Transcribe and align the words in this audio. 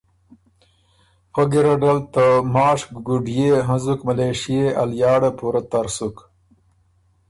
فۀ 1.33 1.43
ګیرډ 1.51 1.83
ال 1.91 1.99
ته 2.13 2.25
ماشک 2.53 2.89
ګُډئے 3.05 3.49
هنزُک 3.67 3.99
ملېشئے 4.07 4.63
ا 4.81 4.83
لیاړه 4.91 5.29
پُورۀ 5.37 5.61
تر 5.71 5.85
سُک 5.95 6.17